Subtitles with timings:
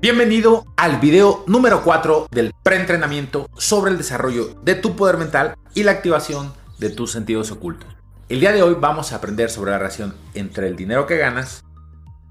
[0.00, 5.82] Bienvenido al video número 4 del preentrenamiento sobre el desarrollo de tu poder mental y
[5.82, 7.86] la activación de tus sentidos ocultos.
[8.30, 11.66] El día de hoy vamos a aprender sobre la relación entre el dinero que ganas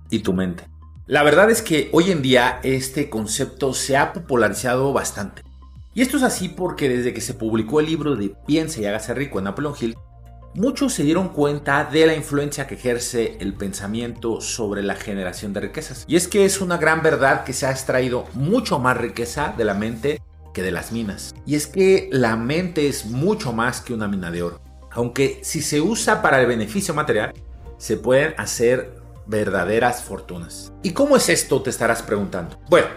[0.10, 0.68] y tu mente.
[1.06, 5.44] La verdad es que hoy en día este concepto se ha popularizado bastante.
[5.94, 9.14] Y esto es así porque desde que se publicó el libro de Piensa y hágase
[9.14, 9.96] rico en Napoleon Hill,
[10.56, 15.62] muchos se dieron cuenta de la influencia que ejerce el pensamiento sobre la generación de
[15.62, 16.06] riquezas.
[16.08, 19.66] Y es que es una gran verdad que se ha extraído mucho más riqueza de
[19.66, 20.22] la mente
[20.54, 21.34] que de las minas.
[21.46, 24.62] Y es que la mente es mucho más que una mina de oro.
[24.92, 27.34] Aunque si se usa para el beneficio material,
[27.78, 30.74] se pueden hacer verdaderas fortunas.
[30.82, 31.62] ¿Y cómo es esto?
[31.62, 32.60] Te estarás preguntando.
[32.70, 32.88] Bueno,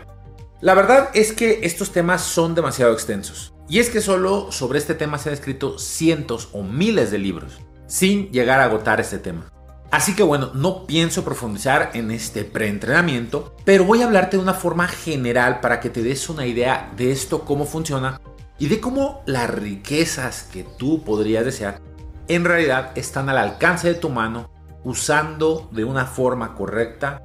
[0.62, 3.52] la verdad es que estos temas son demasiado extensos.
[3.68, 7.58] Y es que solo sobre este tema se han escrito cientos o miles de libros,
[7.86, 9.50] sin llegar a agotar este tema.
[9.90, 14.54] Así que bueno, no pienso profundizar en este preentrenamiento, pero voy a hablarte de una
[14.54, 18.20] forma general para que te des una idea de esto, cómo funciona
[18.58, 21.80] y de cómo las riquezas que tú podrías desear
[22.28, 24.48] en realidad están al alcance de tu mano
[24.84, 27.20] usando de una forma correcta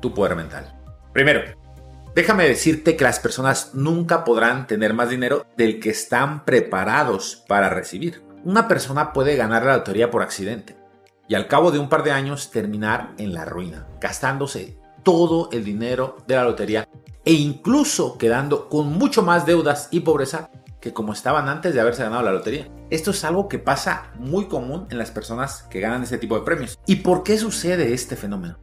[0.00, 0.76] tu poder mental.
[1.12, 1.59] Primero,
[2.14, 7.70] Déjame decirte que las personas nunca podrán tener más dinero del que están preparados para
[7.70, 8.22] recibir.
[8.44, 10.76] Una persona puede ganar la lotería por accidente
[11.28, 15.64] y al cabo de un par de años terminar en la ruina, gastándose todo el
[15.64, 16.88] dinero de la lotería
[17.24, 20.50] e incluso quedando con mucho más deudas y pobreza
[20.80, 22.68] que como estaban antes de haberse ganado la lotería.
[22.90, 26.44] Esto es algo que pasa muy común en las personas que ganan este tipo de
[26.44, 26.76] premios.
[26.86, 28.58] ¿Y por qué sucede este fenómeno?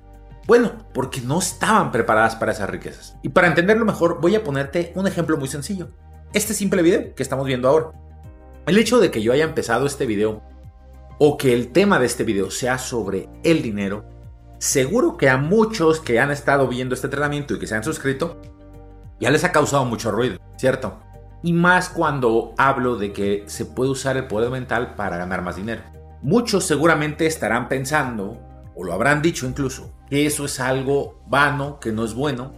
[0.48, 3.17] Bueno, porque no estaban preparadas para esas riquezas.
[3.22, 5.90] Y para entenderlo mejor, voy a ponerte un ejemplo muy sencillo.
[6.31, 7.92] Este simple video que estamos viendo ahora.
[8.66, 10.42] El hecho de que yo haya empezado este video
[11.20, 14.06] o que el tema de este video sea sobre el dinero,
[14.58, 18.40] seguro que a muchos que han estado viendo este entrenamiento y que se han suscrito,
[19.20, 21.02] ya les ha causado mucho ruido, ¿cierto?
[21.44, 25.58] Y más cuando hablo de que se puede usar el poder mental para ganar más
[25.58, 25.81] dinero.
[26.22, 28.40] Muchos seguramente estarán pensando
[28.75, 32.53] o lo habrán dicho incluso, que eso es algo vano, que no es bueno,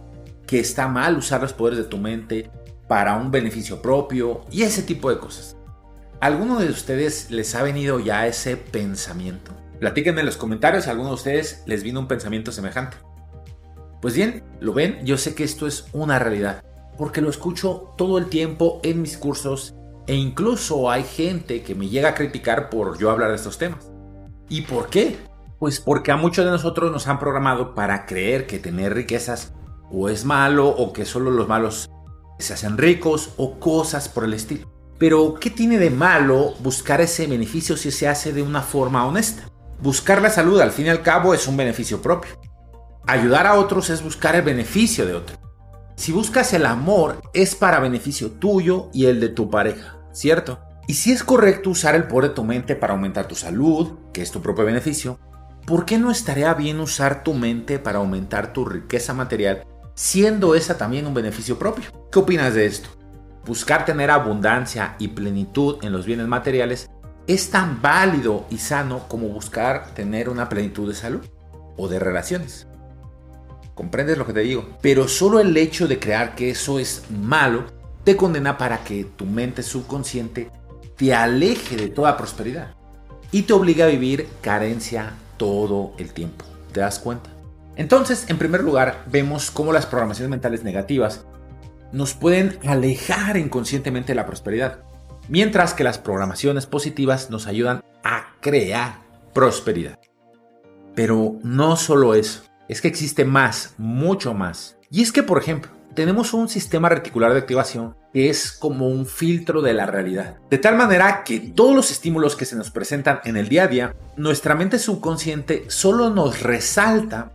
[0.46, 2.50] que está mal usar los poderes de tu mente
[2.88, 5.56] para un beneficio propio y ese tipo de cosas.
[6.20, 9.52] ¿Alguno de ustedes les ha venido ya ese pensamiento?
[9.78, 12.98] Platíquenme en los comentarios si alguno de ustedes les vino un pensamiento semejante.
[14.02, 16.64] Pues bien, lo ven, yo sé que esto es una realidad,
[16.98, 19.74] porque lo escucho todo el tiempo en mis cursos
[20.06, 23.90] e incluso hay gente que me llega a criticar por yo hablar de estos temas.
[24.48, 25.16] ¿Y por qué?
[25.60, 29.52] Pues porque a muchos de nosotros nos han programado para creer que tener riquezas
[29.90, 31.90] o es malo o que solo los malos
[32.38, 34.72] se hacen ricos o cosas por el estilo.
[34.98, 39.50] Pero, ¿qué tiene de malo buscar ese beneficio si se hace de una forma honesta?
[39.82, 42.40] Buscar la salud al fin y al cabo es un beneficio propio.
[43.06, 45.36] Ayudar a otros es buscar el beneficio de otro.
[45.94, 50.58] Si buscas el amor es para beneficio tuyo y el de tu pareja, ¿cierto?
[50.86, 54.22] Y si es correcto usar el poder de tu mente para aumentar tu salud, que
[54.22, 55.18] es tu propio beneficio,
[55.66, 60.76] ¿por qué no estaría bien usar tu mente para aumentar tu riqueza material, siendo esa
[60.76, 61.84] también un beneficio propio?
[62.10, 62.88] ¿Qué opinas de esto?
[63.44, 66.90] Buscar tener abundancia y plenitud en los bienes materiales
[67.26, 71.24] es tan válido y sano como buscar tener una plenitud de salud
[71.76, 72.66] o de relaciones.
[73.74, 74.68] ¿Comprendes lo que te digo?
[74.82, 77.64] Pero solo el hecho de crear que eso es malo
[78.04, 80.50] te condena para que tu mente subconsciente
[80.96, 82.74] te aleje de toda prosperidad
[83.32, 86.44] y te obliga a vivir carencia todo el tiempo.
[86.70, 87.30] ¿Te das cuenta?
[87.76, 91.24] Entonces, en primer lugar, vemos cómo las programaciones mentales negativas
[91.92, 94.80] nos pueden alejar inconscientemente de la prosperidad,
[95.30, 98.98] mientras que las programaciones positivas nos ayudan a crear
[99.32, 99.98] prosperidad.
[100.94, 104.76] Pero no solo eso, es que existe más, mucho más.
[104.90, 109.06] Y es que, por ejemplo, tenemos un sistema reticular de activación que es como un
[109.06, 110.38] filtro de la realidad.
[110.50, 113.68] De tal manera que todos los estímulos que se nos presentan en el día a
[113.68, 117.32] día, nuestra mente subconsciente solo nos resalta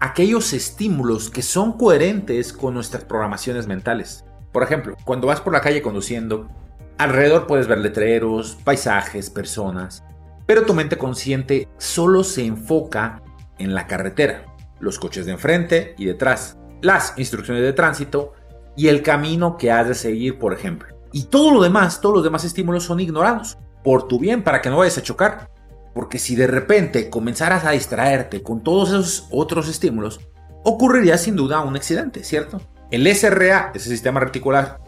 [0.00, 4.24] aquellos estímulos que son coherentes con nuestras programaciones mentales.
[4.52, 6.48] Por ejemplo, cuando vas por la calle conduciendo,
[6.98, 10.02] alrededor puedes ver letreros, paisajes, personas,
[10.46, 13.22] pero tu mente consciente solo se enfoca
[13.58, 14.44] en la carretera,
[14.80, 18.32] los coches de enfrente y detrás, las instrucciones de tránsito
[18.76, 20.88] y el camino que has de seguir, por ejemplo.
[21.12, 24.68] Y todo lo demás, todos los demás estímulos son ignorados, por tu bien, para que
[24.68, 25.50] no vayas a chocar.
[25.94, 30.20] Porque si de repente comenzaras a distraerte con todos esos otros estímulos,
[30.62, 32.60] ocurriría sin duda un accidente, ¿cierto?
[32.90, 34.78] El SRA, ese sistema reticular,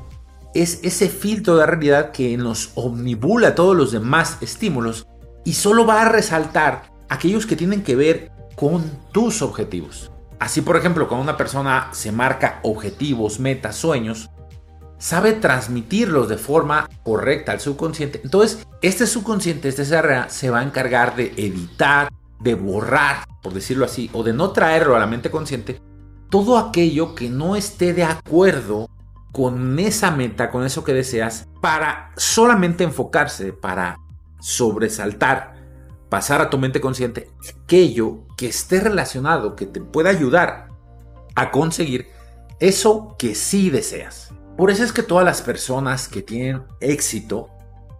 [0.55, 5.07] es ese filtro de realidad que nos omnibula todos los demás estímulos
[5.45, 10.11] y solo va a resaltar aquellos que tienen que ver con tus objetivos.
[10.39, 14.31] Así, por ejemplo, cuando una persona se marca objetivos, metas, sueños,
[14.99, 18.21] sabe transmitirlos de forma correcta al subconsciente.
[18.23, 22.09] Entonces, este subconsciente, este CRA, se va a encargar de editar,
[22.41, 25.81] de borrar, por decirlo así, o de no traerlo a la mente consciente,
[26.31, 28.89] todo aquello que no esté de acuerdo
[29.33, 33.99] con esa meta, con eso que deseas, para solamente enfocarse, para
[34.41, 35.55] sobresaltar,
[36.09, 37.31] pasar a tu mente consciente
[37.65, 40.69] aquello que esté relacionado, que te pueda ayudar
[41.35, 42.09] a conseguir
[42.61, 44.33] eso que sí deseas.
[44.57, 47.51] Por eso es que todas las personas que tienen éxito,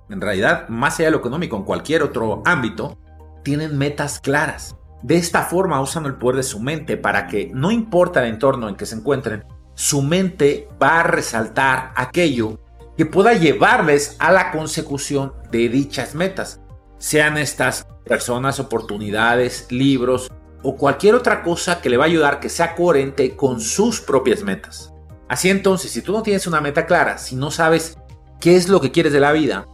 [0.09, 2.99] en realidad, más allá de lo económico, en cualquier otro ámbito,
[3.45, 4.75] tienen metas claras.
[5.03, 8.69] De esta forma usan el poder de su mente para que, no importa el entorno
[8.69, 9.45] en que se encuentren,
[9.75, 12.59] su mente va a resaltar aquello
[12.97, 16.61] que pueda llevarles a la consecución de dichas metas,
[16.99, 20.31] sean estas personas, oportunidades, libros
[20.63, 24.43] o cualquier otra cosa que le va a ayudar que sea coherente con sus propias
[24.43, 24.93] metas.
[25.29, 27.99] Así entonces, si tú no tienes una meta clara, si no sabes
[28.41, 29.67] qué es lo que quieres de la vida,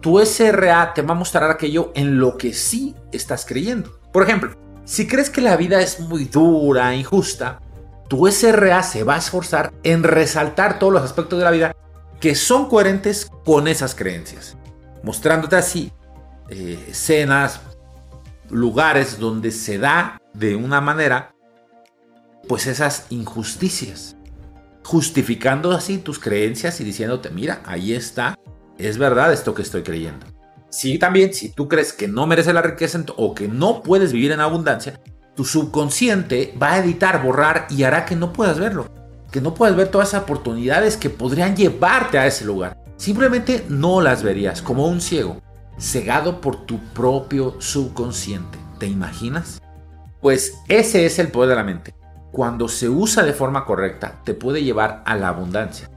[0.00, 4.00] tu SRA te va a mostrar aquello en lo que sí estás creyendo.
[4.12, 4.50] Por ejemplo,
[4.84, 7.60] si crees que la vida es muy dura, injusta,
[8.08, 11.76] tu SRA se va a esforzar en resaltar todos los aspectos de la vida
[12.20, 14.56] que son coherentes con esas creencias,
[15.02, 15.92] mostrándote así
[16.48, 17.60] eh, escenas,
[18.50, 21.34] lugares donde se da de una manera
[22.46, 24.16] pues esas injusticias
[24.84, 28.38] justificando así tus creencias y diciéndote, mira, ahí está,
[28.78, 30.26] es verdad esto que estoy creyendo.
[30.68, 34.32] Sí, también, si tú crees que no merece la riqueza o que no puedes vivir
[34.32, 35.00] en abundancia,
[35.34, 38.88] tu subconsciente va a editar, borrar y hará que no puedas verlo.
[39.30, 42.76] Que no puedas ver todas esas oportunidades que podrían llevarte a ese lugar.
[42.96, 45.40] Simplemente no las verías como un ciego,
[45.78, 48.58] cegado por tu propio subconsciente.
[48.78, 49.60] ¿Te imaginas?
[50.20, 51.94] Pues ese es el poder de la mente
[52.34, 55.88] cuando se usa de forma correcta, te puede llevar a la abundancia.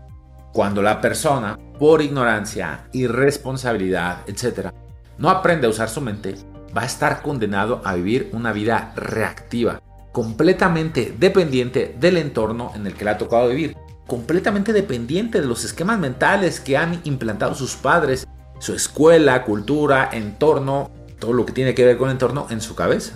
[0.53, 4.69] Cuando la persona, por ignorancia, irresponsabilidad, etc.,
[5.17, 6.35] no aprende a usar su mente,
[6.77, 9.81] va a estar condenado a vivir una vida reactiva,
[10.11, 13.75] completamente dependiente del entorno en el que le ha tocado vivir,
[14.05, 18.27] completamente dependiente de los esquemas mentales que han implantado sus padres,
[18.59, 22.75] su escuela, cultura, entorno, todo lo que tiene que ver con el entorno en su
[22.75, 23.13] cabeza.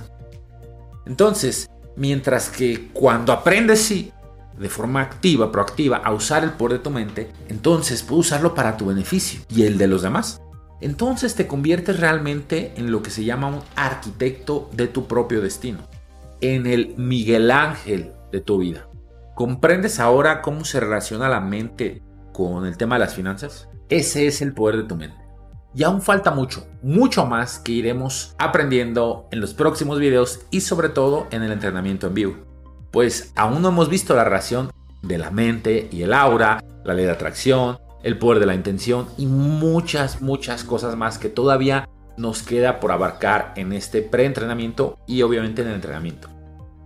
[1.06, 4.12] Entonces, Mientras que cuando aprendes sí,
[4.58, 8.78] de forma activa, proactiva, a usar el poder de tu mente, entonces puedes usarlo para
[8.78, 10.42] tu beneficio y el de los demás.
[10.80, 15.80] Entonces te conviertes realmente en lo que se llama un arquitecto de tu propio destino,
[16.40, 18.88] en el Miguel Ángel de tu vida.
[19.36, 22.02] ¿Comprendes ahora cómo se relaciona la mente
[22.34, 23.70] con el tema de las finanzas?
[23.90, 25.20] Ese es el poder de tu mente.
[25.73, 30.89] Y aún falta mucho, mucho más que iremos aprendiendo en los próximos videos y sobre
[30.89, 32.35] todo en el entrenamiento en vivo.
[32.91, 34.69] Pues aún no hemos visto la relación
[35.01, 39.07] de la mente y el aura, la ley de atracción, el poder de la intención
[39.18, 41.88] y muchas, muchas cosas más que todavía
[42.18, 46.29] nos queda por abarcar en este preentrenamiento y obviamente en el entrenamiento.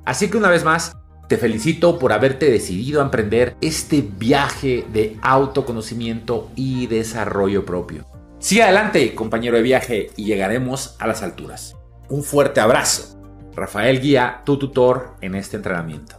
[0.06, 0.96] Así que una vez más,
[1.28, 8.06] te felicito por haberte decidido a emprender este viaje de autoconocimiento y desarrollo propio.
[8.46, 11.76] Sigue adelante, compañero de viaje, y llegaremos a las alturas.
[12.10, 13.20] Un fuerte abrazo.
[13.56, 16.18] Rafael Guía, tu tutor en este entrenamiento.